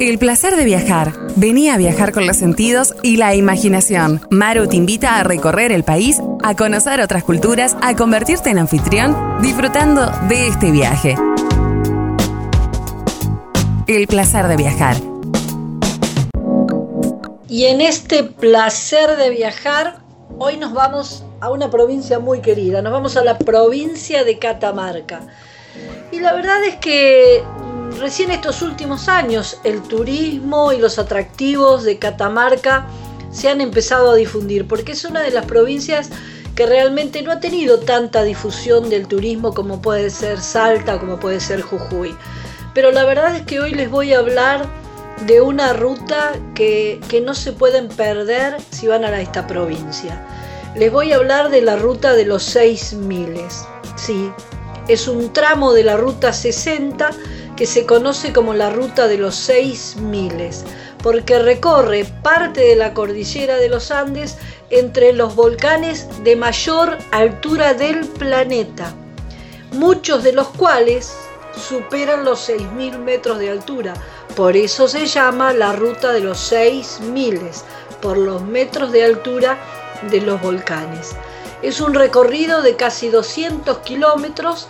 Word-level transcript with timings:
El 0.00 0.18
placer 0.18 0.56
de 0.56 0.64
viajar. 0.64 1.12
Venía 1.36 1.74
a 1.74 1.76
viajar 1.76 2.12
con 2.12 2.26
los 2.26 2.38
sentidos 2.38 2.94
y 3.02 3.18
la 3.18 3.34
imaginación. 3.34 4.22
Maru 4.30 4.66
te 4.66 4.76
invita 4.76 5.20
a 5.20 5.24
recorrer 5.24 5.72
el 5.72 5.84
país, 5.84 6.22
a 6.42 6.56
conocer 6.56 7.02
otras 7.02 7.22
culturas, 7.22 7.76
a 7.82 7.94
convertirte 7.94 8.48
en 8.48 8.56
anfitrión, 8.56 9.14
disfrutando 9.42 10.10
de 10.26 10.48
este 10.48 10.70
viaje. 10.70 11.16
El 13.86 14.06
placer 14.06 14.48
de 14.48 14.56
viajar. 14.56 14.96
Y 17.46 17.66
en 17.66 17.82
este 17.82 18.22
placer 18.22 19.18
de 19.18 19.28
viajar, 19.28 19.98
hoy 20.38 20.56
nos 20.56 20.72
vamos 20.72 21.24
a 21.40 21.50
una 21.50 21.68
provincia 21.68 22.18
muy 22.18 22.40
querida, 22.40 22.80
nos 22.80 22.94
vamos 22.94 23.18
a 23.18 23.22
la 23.22 23.36
provincia 23.36 24.24
de 24.24 24.38
Catamarca. 24.38 25.20
Y 26.10 26.20
la 26.20 26.32
verdad 26.32 26.64
es 26.64 26.76
que 26.76 27.44
recién 27.98 28.30
estos 28.30 28.62
últimos 28.62 29.08
años 29.08 29.58
el 29.64 29.82
turismo 29.82 30.72
y 30.72 30.78
los 30.78 30.98
atractivos 30.98 31.84
de 31.84 31.98
Catamarca 31.98 32.86
se 33.30 33.48
han 33.48 33.60
empezado 33.60 34.10
a 34.10 34.16
difundir, 34.16 34.66
porque 34.66 34.92
es 34.92 35.04
una 35.04 35.20
de 35.20 35.30
las 35.30 35.46
provincias 35.46 36.10
que 36.54 36.66
realmente 36.66 37.22
no 37.22 37.32
ha 37.32 37.40
tenido 37.40 37.80
tanta 37.80 38.22
difusión 38.22 38.90
del 38.90 39.06
turismo 39.06 39.54
como 39.54 39.80
puede 39.80 40.10
ser 40.10 40.40
Salta, 40.40 40.98
como 40.98 41.18
puede 41.18 41.40
ser 41.40 41.62
Jujuy. 41.62 42.14
Pero 42.74 42.90
la 42.90 43.04
verdad 43.04 43.34
es 43.36 43.42
que 43.42 43.60
hoy 43.60 43.72
les 43.72 43.90
voy 43.90 44.12
a 44.12 44.18
hablar 44.18 44.66
de 45.26 45.40
una 45.40 45.72
ruta 45.72 46.32
que, 46.54 47.00
que 47.08 47.20
no 47.20 47.34
se 47.34 47.52
pueden 47.52 47.88
perder 47.88 48.56
si 48.70 48.86
van 48.86 49.04
a 49.04 49.20
esta 49.20 49.46
provincia. 49.46 50.26
Les 50.76 50.90
voy 50.90 51.12
a 51.12 51.16
hablar 51.16 51.50
de 51.50 51.62
la 51.62 51.76
ruta 51.76 52.14
de 52.14 52.24
los 52.24 52.42
seis 52.42 52.92
miles. 52.94 53.64
Sí, 53.96 54.30
es 54.88 55.08
un 55.08 55.32
tramo 55.32 55.72
de 55.72 55.84
la 55.84 55.96
ruta 55.96 56.32
60 56.32 57.10
que 57.60 57.66
se 57.66 57.84
conoce 57.84 58.32
como 58.32 58.54
la 58.54 58.70
ruta 58.70 59.06
de 59.06 59.18
los 59.18 59.34
seis 59.34 59.96
miles, 59.96 60.64
porque 61.02 61.38
recorre 61.38 62.06
parte 62.22 62.62
de 62.62 62.74
la 62.74 62.94
cordillera 62.94 63.58
de 63.58 63.68
los 63.68 63.90
Andes 63.90 64.38
entre 64.70 65.12
los 65.12 65.34
volcanes 65.34 66.08
de 66.24 66.36
mayor 66.36 66.96
altura 67.10 67.74
del 67.74 68.06
planeta, 68.08 68.94
muchos 69.72 70.24
de 70.24 70.32
los 70.32 70.48
cuales 70.48 71.14
superan 71.54 72.24
los 72.24 72.48
6.000 72.48 72.96
metros 72.96 73.38
de 73.38 73.50
altura. 73.50 73.92
Por 74.34 74.56
eso 74.56 74.88
se 74.88 75.04
llama 75.04 75.52
la 75.52 75.74
ruta 75.74 76.14
de 76.14 76.20
los 76.20 76.38
seis 76.38 76.98
miles, 77.12 77.66
por 78.00 78.16
los 78.16 78.40
metros 78.40 78.90
de 78.90 79.04
altura 79.04 79.58
de 80.10 80.22
los 80.22 80.40
volcanes. 80.40 81.10
Es 81.60 81.82
un 81.82 81.92
recorrido 81.92 82.62
de 82.62 82.76
casi 82.76 83.10
200 83.10 83.80
kilómetros 83.80 84.66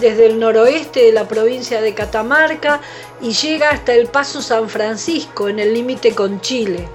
desde 0.00 0.26
el 0.26 0.38
noroeste 0.38 1.04
de 1.04 1.12
la 1.12 1.26
provincia 1.26 1.80
de 1.80 1.94
Catamarca 1.94 2.80
y 3.20 3.32
llega 3.32 3.70
hasta 3.70 3.94
el 3.94 4.08
Paso 4.08 4.42
San 4.42 4.68
Francisco 4.68 5.48
en 5.48 5.58
el 5.58 5.74
límite 5.74 6.14
con 6.14 6.40
Chile. 6.40 6.86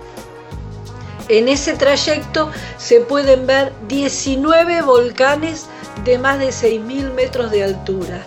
En 1.30 1.48
ese 1.48 1.74
trayecto 1.74 2.50
se 2.78 3.02
pueden 3.02 3.48
ver 3.48 3.72
19 3.88 4.82
volcanes 4.82 5.68
de 6.04 6.18
más 6.18 6.40
de 6.40 6.50
6.000 6.50 7.14
metros 7.14 7.52
de 7.52 7.64
altura, 7.64 8.26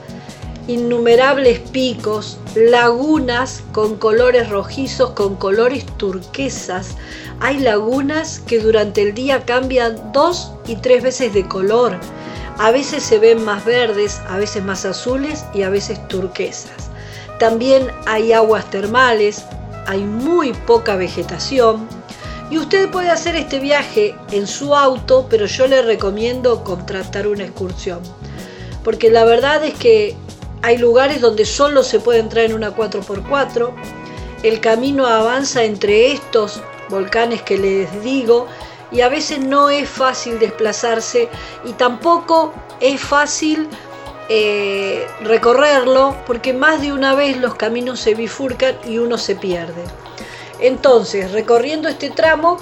innumerables 0.66 1.58
picos, 1.58 2.38
lagunas 2.54 3.62
con 3.72 3.96
colores 3.96 4.48
rojizos, 4.48 5.10
con 5.10 5.36
colores 5.36 5.84
turquesas. 5.98 6.96
Hay 7.40 7.58
lagunas 7.58 8.40
que 8.40 8.58
durante 8.58 9.02
el 9.02 9.12
día 9.12 9.44
cambian 9.44 10.12
dos 10.12 10.52
y 10.66 10.76
tres 10.76 11.02
veces 11.02 11.34
de 11.34 11.46
color 11.46 11.98
a 12.58 12.70
veces 12.70 13.02
se 13.02 13.18
ven 13.18 13.44
más 13.44 13.64
verdes, 13.64 14.20
a 14.28 14.36
veces 14.36 14.62
más 14.64 14.84
azules 14.84 15.44
y 15.54 15.62
a 15.62 15.70
veces 15.70 16.06
turquesas. 16.08 16.90
También 17.38 17.90
hay 18.06 18.32
aguas 18.32 18.70
termales, 18.70 19.44
hay 19.86 20.04
muy 20.04 20.52
poca 20.52 20.96
vegetación 20.96 21.88
y 22.50 22.58
usted 22.58 22.90
puede 22.90 23.10
hacer 23.10 23.34
este 23.36 23.58
viaje 23.58 24.14
en 24.30 24.46
su 24.46 24.74
auto, 24.74 25.26
pero 25.28 25.46
yo 25.46 25.66
le 25.66 25.82
recomiendo 25.82 26.62
contratar 26.62 27.26
una 27.26 27.44
excursión. 27.44 28.00
Porque 28.84 29.10
la 29.10 29.24
verdad 29.24 29.64
es 29.64 29.74
que 29.74 30.14
hay 30.62 30.78
lugares 30.78 31.20
donde 31.20 31.46
solo 31.46 31.82
se 31.82 32.00
puede 32.00 32.20
entrar 32.20 32.44
en 32.44 32.54
una 32.54 32.74
4x4. 32.74 33.72
El 34.42 34.60
camino 34.60 35.06
avanza 35.06 35.64
entre 35.64 36.12
estos 36.12 36.62
volcanes 36.88 37.42
que 37.42 37.58
les 37.58 38.02
digo 38.02 38.46
y 38.94 39.00
a 39.00 39.08
veces 39.08 39.40
no 39.40 39.68
es 39.68 39.88
fácil 39.88 40.38
desplazarse 40.38 41.28
y 41.64 41.72
tampoco 41.72 42.54
es 42.80 43.00
fácil 43.00 43.68
eh, 44.28 45.06
recorrerlo 45.20 46.16
porque 46.26 46.54
más 46.54 46.80
de 46.80 46.92
una 46.92 47.14
vez 47.14 47.36
los 47.36 47.56
caminos 47.56 48.00
se 48.00 48.14
bifurcan 48.14 48.76
y 48.86 48.98
uno 48.98 49.18
se 49.18 49.34
pierde. 49.34 49.82
Entonces, 50.60 51.32
recorriendo 51.32 51.88
este 51.88 52.10
tramo, 52.10 52.56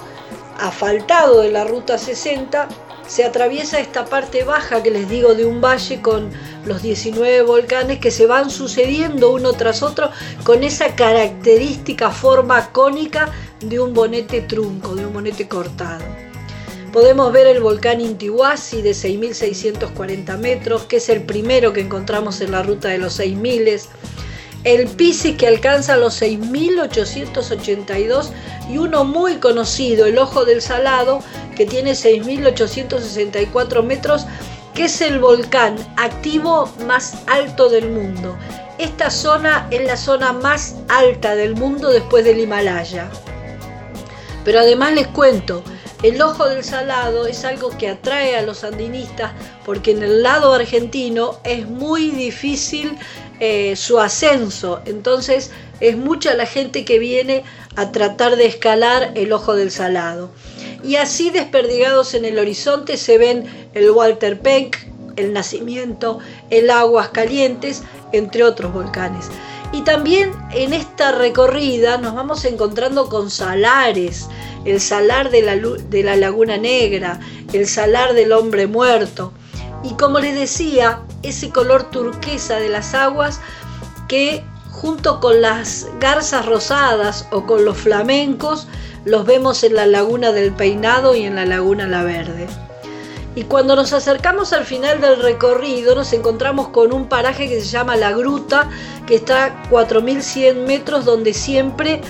asfaltado 0.59 1.41
de 1.41 1.51
la 1.51 1.63
ruta 1.65 1.97
60, 1.99 2.67
se 3.07 3.23
atraviesa 3.23 3.79
esta 3.79 4.05
parte 4.05 4.43
baja 4.43 4.81
que 4.81 4.89
les 4.89 5.07
digo 5.07 5.35
de 5.35 5.45
un 5.45 5.61
valle 5.61 6.01
con 6.01 6.31
los 6.65 6.81
19 6.81 7.43
volcanes 7.43 7.99
que 7.99 8.11
se 8.11 8.25
van 8.25 8.49
sucediendo 8.49 9.31
uno 9.31 9.53
tras 9.53 9.83
otro 9.83 10.09
con 10.43 10.63
esa 10.63 10.95
característica 10.95 12.11
forma 12.11 12.69
cónica 12.71 13.29
de 13.69 13.79
un 13.79 13.93
bonete 13.93 14.41
trunco, 14.41 14.95
de 14.95 15.05
un 15.05 15.13
bonete 15.13 15.47
cortado. 15.47 16.03
Podemos 16.91 17.31
ver 17.33 17.47
el 17.47 17.61
volcán 17.61 18.01
Intihuasi 18.01 18.83
de 18.83 18.91
6.640 18.91 20.37
metros, 20.37 20.83
que 20.83 20.97
es 20.97 21.09
el 21.09 21.23
primero 21.23 21.73
que 21.73 21.81
encontramos 21.81 22.39
en 22.41 22.51
la 22.51 22.61
ruta 22.61 22.89
de 22.89 22.99
los 22.99 23.19
6.000. 23.19 23.87
El 24.63 24.87
Piscis 24.87 25.35
que 25.35 25.47
alcanza 25.47 25.97
los 25.97 26.21
6.882 26.21 28.29
y 28.69 28.77
uno 28.77 29.05
muy 29.05 29.37
conocido, 29.37 30.05
el 30.05 30.19
Ojo 30.19 30.45
del 30.45 30.61
Salado, 30.61 31.21
que 31.55 31.65
tiene 31.65 31.93
6.864 31.93 33.83
metros, 33.83 34.27
que 34.75 34.85
es 34.85 35.01
el 35.01 35.17
volcán 35.19 35.75
activo 35.97 36.71
más 36.85 37.15
alto 37.27 37.69
del 37.69 37.89
mundo. 37.89 38.37
Esta 38.77 39.09
zona 39.09 39.67
es 39.71 39.83
la 39.85 39.97
zona 39.97 40.31
más 40.33 40.75
alta 40.89 41.35
del 41.35 41.55
mundo 41.55 41.89
después 41.89 42.23
del 42.23 42.39
Himalaya. 42.39 43.09
Pero 44.43 44.59
además 44.59 44.93
les 44.93 45.07
cuento, 45.07 45.63
el 46.03 46.21
ojo 46.21 46.49
del 46.49 46.63
salado 46.63 47.27
es 47.27 47.45
algo 47.45 47.69
que 47.77 47.87
atrae 47.87 48.35
a 48.35 48.41
los 48.41 48.63
andinistas 48.63 49.31
porque 49.65 49.91
en 49.91 50.03
el 50.03 50.21
lado 50.21 50.53
argentino 50.53 51.39
es 51.45 51.67
muy 51.67 52.11
difícil 52.11 52.97
eh, 53.39 53.75
su 53.75 53.99
ascenso, 53.99 54.81
entonces 54.85 55.51
es 55.79 55.97
mucha 55.97 56.33
la 56.33 56.45
gente 56.45 56.85
que 56.85 56.99
viene 56.99 57.43
a 57.75 57.91
tratar 57.91 58.35
de 58.35 58.45
escalar 58.45 59.11
el 59.15 59.33
ojo 59.33 59.55
del 59.55 59.71
salado. 59.71 60.29
Y 60.83 60.97
así 60.97 61.29
desperdigados 61.29 62.13
en 62.13 62.25
el 62.25 62.37
horizonte 62.37 62.97
se 62.97 63.17
ven 63.17 63.69
el 63.73 63.89
Walter 63.91 64.39
Peck, 64.39 64.87
el 65.15 65.33
Nacimiento, 65.33 66.19
el 66.49 66.69
Aguas 66.69 67.09
Calientes, 67.09 67.83
entre 68.11 68.43
otros 68.43 68.73
volcanes. 68.73 69.29
Y 69.73 69.81
también 69.81 70.31
en 70.51 70.71
esta 70.71 71.11
recorrida 71.11 71.97
nos 71.97 72.13
vamos 72.13 72.45
encontrando 72.45 73.09
con 73.09 73.31
salares, 73.31 74.27
el 74.65 74.79
salar 74.79 75.31
de 75.31 75.41
la, 75.41 76.15
Laguna 76.15 76.57
Negra, 76.57 77.19
el 77.53 77.67
salar 77.67 78.13
del 78.13 78.33
hombre 78.33 78.67
muerto. 78.67 79.33
Y 79.83 79.95
como 79.95 80.19
les 80.19 80.35
decía, 80.35 81.01
ese 81.23 81.49
color 81.49 81.89
turquesa 81.89 82.59
de 82.59 82.69
las 82.69 82.93
aguas 82.93 83.41
que 84.07 84.45
junto 84.69 85.19
con 85.19 85.41
las 85.41 85.87
garzas 85.99 86.45
rosadas 86.45 87.27
o 87.31 87.47
con 87.47 87.65
los 87.65 87.75
flamencos 87.75 88.67
los 89.05 89.25
vemos 89.25 89.63
en 89.63 89.73
la 89.73 89.87
laguna 89.87 90.31
del 90.31 90.53
Peinado 90.53 91.15
y 91.15 91.23
en 91.23 91.35
la 91.35 91.45
laguna 91.45 91.87
La 91.87 92.03
Verde. 92.03 92.47
Y 93.35 93.43
cuando 93.43 93.75
nos 93.75 93.93
acercamos 93.93 94.53
al 94.53 94.65
final 94.65 95.01
del 95.01 95.21
recorrido 95.21 95.95
nos 95.95 96.13
encontramos 96.13 96.69
con 96.69 96.93
un 96.93 97.09
paraje 97.09 97.49
que 97.49 97.61
se 97.61 97.67
llama 97.67 97.95
La 97.95 98.11
Gruta, 98.11 98.69
que 99.07 99.15
está 99.15 99.45
a 99.45 99.69
4.100 99.69 100.67
metros, 100.67 101.03
donde 101.03 101.33
siempre 101.33 102.01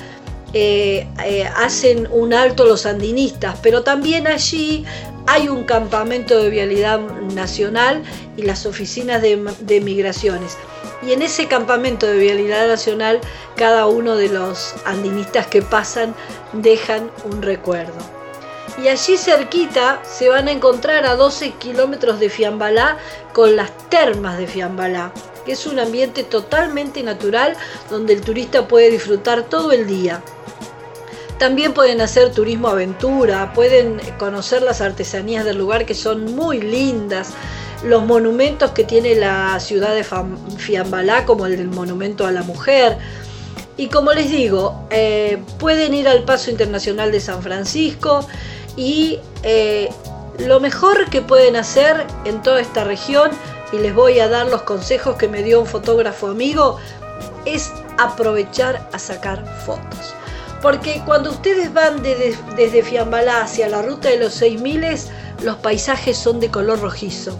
eh, 0.54 1.08
eh, 1.24 1.46
hacen 1.56 2.08
un 2.12 2.34
alto 2.34 2.66
los 2.66 2.86
andinistas, 2.86 3.58
pero 3.64 3.84
también 3.84 4.28
allí 4.28 4.86
hay 5.26 5.48
un 5.48 5.64
campamento 5.64 6.38
de 6.38 6.50
vialidad 6.50 7.00
nacional 7.34 8.04
y 8.36 8.42
las 8.42 8.66
oficinas 8.66 9.22
de, 9.22 9.38
de 9.62 9.80
migraciones. 9.80 10.58
Y 11.02 11.14
en 11.14 11.22
ese 11.22 11.48
campamento 11.48 12.06
de 12.06 12.18
vialidad 12.18 12.68
nacional, 12.68 13.22
cada 13.56 13.88
uno 13.88 14.16
de 14.18 14.28
los 14.28 14.76
andinistas 14.86 15.48
que 15.48 15.62
pasan 15.62 16.14
dejan 16.54 17.10
un 17.26 17.42
recuerdo. 17.42 18.23
Y 18.82 18.88
allí 18.88 19.18
cerquita 19.18 20.02
se 20.04 20.30
van 20.30 20.48
a 20.48 20.52
encontrar 20.52 21.06
a 21.06 21.16
12 21.16 21.52
kilómetros 21.52 22.20
de 22.20 22.30
Fiambalá 22.30 22.98
con 23.32 23.56
las 23.56 23.72
termas 23.90 24.38
de 24.38 24.48
Fiambalá, 24.48 25.14
que 25.46 25.52
es 25.52 25.68
un 25.68 25.80
ambiente 25.80 26.24
totalmente 26.24 27.04
natural 27.04 27.56
donde 27.90 28.14
el 28.14 28.22
turista 28.22 28.68
puede 28.68 28.90
disfrutar 28.90 29.44
todo 29.44 29.72
el 29.72 29.86
día. 29.86 30.24
También 31.38 31.74
pueden 31.74 32.02
hacer 32.02 32.32
turismo 32.32 32.70
aventura, 32.70 33.54
pueden 33.54 34.02
conocer 34.18 34.62
las 34.62 34.82
artesanías 34.82 35.46
del 35.46 35.58
lugar 35.58 35.86
que 35.86 35.94
son 35.94 36.36
muy 36.36 36.60
lindas, 36.60 37.34
los 37.84 38.06
monumentos 38.06 38.72
que 38.72 38.86
tiene 38.86 39.14
la 39.16 39.60
ciudad 39.60 39.94
de 39.94 40.06
Fiambalá, 40.58 41.26
como 41.26 41.46
el 41.46 41.58
del 41.58 41.68
Monumento 41.68 42.26
a 42.26 42.32
la 42.32 42.44
Mujer, 42.44 42.98
Y 43.78 43.88
como 43.88 44.14
les 44.14 44.30
digo, 44.30 44.86
eh, 44.92 45.42
pueden 45.58 45.94
ir 45.94 46.08
al 46.08 46.24
Paso 46.24 46.52
Internacional 46.52 47.12
de 47.12 47.20
San 47.20 47.42
Francisco 47.42 48.26
y 48.76 49.20
eh, 49.42 49.90
lo 50.40 50.60
mejor 50.60 51.10
que 51.10 51.22
pueden 51.22 51.56
hacer 51.56 52.06
en 52.26 52.42
toda 52.42 52.62
esta 52.62 52.84
región, 52.84 53.32
y 53.72 53.78
les 53.78 53.94
voy 53.94 54.20
a 54.20 54.28
dar 54.28 54.48
los 54.48 54.64
consejos 54.64 55.16
que 55.16 55.28
me 55.28 55.42
dio 55.42 55.60
un 55.60 55.66
fotógrafo 55.66 56.28
amigo, 56.28 56.78
es 57.46 57.72
aprovechar 57.98 58.88
a 58.94 59.00
sacar 59.00 59.44
fotos. 59.66 60.14
Porque 60.62 61.02
cuando 61.06 61.32
ustedes 61.32 61.74
van 61.74 62.02
desde, 62.02 62.84
Fiambalá 62.84 63.42
hacia 63.42 63.68
la 63.68 63.82
ruta 63.82 64.10
de 64.10 64.18
los 64.18 64.34
6000, 64.36 64.86
los 65.44 65.58
paisajes 65.58 66.18
son 66.18 66.40
de 66.40 66.50
color 66.50 66.80
rojizo. 66.80 67.38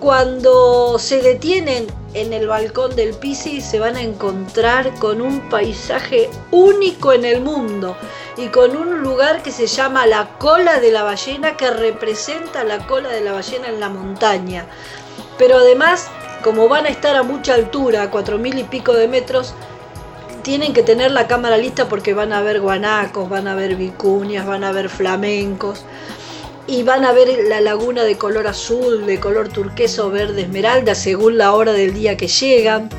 Cuando 0.00 0.98
se 0.98 1.22
detienen 1.22 1.86
en 2.16 2.32
el 2.32 2.48
balcón 2.48 2.96
del 2.96 3.12
Pisi 3.12 3.60
se 3.60 3.78
van 3.78 3.96
a 3.96 4.00
encontrar 4.00 4.94
con 4.98 5.20
un 5.20 5.50
paisaje 5.50 6.30
único 6.50 7.12
en 7.12 7.26
el 7.26 7.42
mundo 7.42 7.94
y 8.38 8.46
con 8.48 8.74
un 8.74 9.02
lugar 9.02 9.42
que 9.42 9.52
se 9.52 9.66
llama 9.66 10.06
la 10.06 10.30
cola 10.38 10.80
de 10.80 10.92
la 10.92 11.02
ballena 11.02 11.58
que 11.58 11.70
representa 11.70 12.64
la 12.64 12.86
cola 12.86 13.10
de 13.10 13.20
la 13.20 13.32
ballena 13.32 13.68
en 13.68 13.80
la 13.80 13.90
montaña. 13.90 14.64
Pero 15.36 15.58
además, 15.58 16.08
como 16.42 16.68
van 16.68 16.86
a 16.86 16.88
estar 16.88 17.16
a 17.16 17.22
mucha 17.22 17.52
altura, 17.52 18.04
a 18.04 18.10
cuatro 18.10 18.38
mil 18.38 18.58
y 18.58 18.64
pico 18.64 18.94
de 18.94 19.08
metros, 19.08 19.52
tienen 20.42 20.72
que 20.72 20.82
tener 20.82 21.10
la 21.10 21.26
cámara 21.26 21.58
lista 21.58 21.86
porque 21.86 22.14
van 22.14 22.32
a 22.32 22.40
ver 22.40 22.62
guanacos, 22.62 23.28
van 23.28 23.46
a 23.46 23.54
ver 23.54 23.76
vicuñas, 23.76 24.46
van 24.46 24.64
a 24.64 24.72
ver 24.72 24.88
flamencos 24.88 25.84
y 26.68 26.82
van 26.82 27.04
a 27.04 27.12
ver 27.12 27.28
la 27.48 27.60
laguna 27.60 28.02
de 28.02 28.16
color 28.16 28.46
azul, 28.46 29.06
de 29.06 29.20
color 29.20 29.48
turqueso, 29.48 30.10
verde, 30.10 30.42
esmeralda, 30.42 30.94
según 30.94 31.38
la 31.38 31.52
hora 31.52 31.72
del 31.72 31.94
día 31.94 32.16
que 32.16 32.26
llegan. 32.26 32.90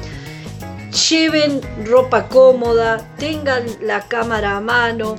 Lleven 1.10 1.62
ropa 1.86 2.28
cómoda, 2.30 3.14
tengan 3.18 3.66
la 3.81 4.08
cámara 4.08 4.58
a 4.58 4.62
mano. 4.62 5.16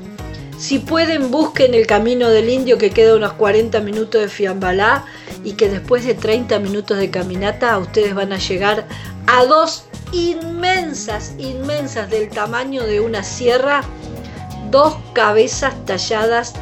Si 0.58 0.78
pueden, 0.78 1.30
busquen 1.30 1.74
el 1.74 1.86
camino 1.86 2.30
del 2.30 2.48
indio 2.48 2.78
que 2.78 2.90
queda 2.90 3.14
unos 3.14 3.34
40 3.34 3.80
minutos 3.80 4.22
de 4.22 4.28
Fiambalá 4.28 5.04
y 5.44 5.52
que 5.52 5.68
después 5.68 6.04
de 6.04 6.14
30 6.14 6.58
minutos 6.58 6.98
de 6.98 7.10
caminata 7.10 7.78
ustedes 7.78 8.14
van 8.14 8.32
a 8.32 8.38
llegar 8.38 8.86
a 9.26 9.44
dos 9.44 9.84
inmensas, 10.12 11.34
inmensas 11.38 12.10
del 12.10 12.28
tamaño 12.30 12.84
de 12.84 13.00
una 13.00 13.22
sierra, 13.22 13.82
dos 14.70 14.96
cabezas 15.12 15.74
talladas 15.84 16.54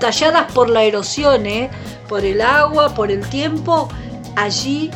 talladas 0.00 0.50
por 0.52 0.68
la 0.68 0.82
erosión, 0.82 1.46
¿eh? 1.46 1.70
por 2.08 2.24
el 2.24 2.40
agua, 2.40 2.94
por 2.94 3.12
el 3.12 3.24
tiempo, 3.28 3.88
allí 4.34 4.90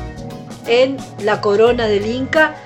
en 0.67 0.97
la 1.23 1.41
corona 1.41 1.87
del 1.87 2.07
Inca, 2.07 2.57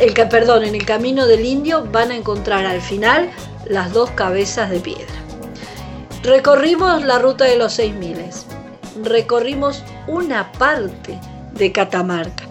el, 0.00 0.14
perdón, 0.28 0.64
en 0.64 0.74
el 0.74 0.86
camino 0.86 1.26
del 1.26 1.44
indio 1.44 1.84
van 1.92 2.10
a 2.10 2.16
encontrar 2.16 2.64
al 2.64 2.80
final 2.80 3.30
las 3.66 3.92
dos 3.92 4.10
cabezas 4.12 4.70
de 4.70 4.80
piedra. 4.80 5.14
Recorrimos 6.22 7.04
la 7.04 7.18
ruta 7.18 7.44
de 7.44 7.56
los 7.56 7.74
seis 7.74 7.94
miles, 7.94 8.46
recorrimos 9.02 9.84
una 10.06 10.50
parte 10.52 11.20
de 11.52 11.72
Catamarca. 11.72 12.44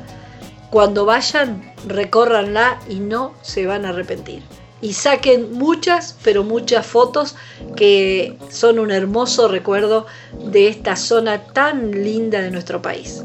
Cuando 0.70 1.06
vayan, 1.06 1.74
recórranla 1.88 2.80
y 2.90 3.00
no 3.00 3.34
se 3.42 3.66
van 3.66 3.86
a 3.86 3.90
arrepentir 3.90 4.44
y 4.82 4.94
saquen 4.94 5.54
muchas, 5.54 6.16
pero 6.24 6.44
muchas 6.44 6.86
fotos 6.86 7.36
que 7.76 8.38
son 8.50 8.80
un 8.80 8.92
hermoso 8.92 9.48
recuerdo 9.48 10.06
de 10.52 10.68
esta 10.68 10.96
zona 10.96 11.44
tan 11.46 12.04
linda 12.04 12.42
de 12.42 12.52
nuestro 12.52 12.82
país. 12.82 13.24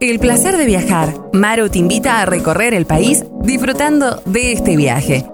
El 0.00 0.18
placer 0.18 0.56
de 0.56 0.66
viajar. 0.66 1.14
Maru 1.32 1.68
te 1.68 1.78
invita 1.78 2.20
a 2.20 2.26
recorrer 2.26 2.74
el 2.74 2.84
país 2.84 3.24
disfrutando 3.40 4.20
de 4.26 4.52
este 4.52 4.76
viaje. 4.76 5.24